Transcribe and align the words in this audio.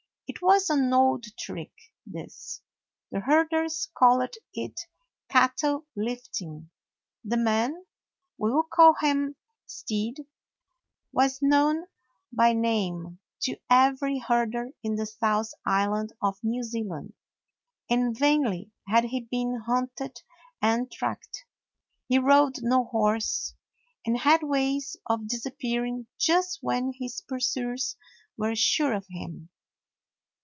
It 0.33 0.41
was 0.41 0.69
an 0.69 0.93
old 0.93 1.25
trick, 1.37 1.73
this; 2.05 2.61
the 3.11 3.19
herders 3.19 3.89
called 3.93 4.29
it 4.53 4.79
cattle 5.29 5.85
lifting. 5.93 6.69
The 7.25 7.35
man— 7.35 7.73
we 8.39 8.49
will 8.49 8.63
call 8.63 8.95
him 9.01 9.35
Stead— 9.65 10.25
was 11.11 11.41
known 11.41 11.85
by 12.31 12.53
name 12.53 13.19
to 13.41 13.57
every 13.69 14.19
herder 14.19 14.69
in 14.81 14.95
the 14.95 15.05
South 15.05 15.51
Island 15.65 16.13
of 16.23 16.39
New 16.41 16.63
Zealand, 16.63 17.13
and 17.89 18.17
vainly 18.17 18.71
had 18.87 19.03
he 19.03 19.19
been 19.19 19.59
hunted 19.65 20.23
and 20.61 20.89
tracked. 20.89 21.43
He 22.07 22.17
rode 22.19 22.59
no 22.63 22.85
horse 22.85 23.53
and 24.05 24.17
had 24.17 24.43
ways 24.43 24.95
of 25.05 25.27
disappearing 25.27 26.07
just 26.17 26.59
when 26.61 26.93
his 26.97 27.19
pursuers 27.19 27.97
were 28.37 28.55
sure 28.55 28.93
of 28.93 29.05
him. 29.09 29.49